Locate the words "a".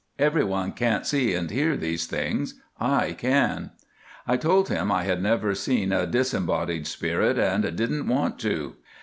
5.93-6.07